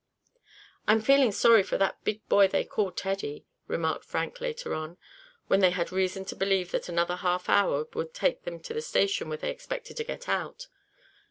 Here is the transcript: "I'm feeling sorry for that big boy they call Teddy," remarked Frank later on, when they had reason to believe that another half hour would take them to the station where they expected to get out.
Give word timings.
"I'm 0.87 0.99
feeling 0.99 1.31
sorry 1.31 1.61
for 1.61 1.77
that 1.77 2.03
big 2.03 2.27
boy 2.27 2.47
they 2.47 2.63
call 2.63 2.91
Teddy," 2.91 3.45
remarked 3.67 4.03
Frank 4.03 4.41
later 4.41 4.73
on, 4.73 4.97
when 5.45 5.59
they 5.59 5.69
had 5.69 5.91
reason 5.91 6.25
to 6.25 6.35
believe 6.35 6.71
that 6.71 6.89
another 6.89 7.17
half 7.17 7.47
hour 7.47 7.85
would 7.93 8.11
take 8.15 8.41
them 8.41 8.59
to 8.61 8.73
the 8.73 8.81
station 8.81 9.29
where 9.29 9.37
they 9.37 9.51
expected 9.51 9.97
to 9.97 10.03
get 10.03 10.27
out. 10.27 10.65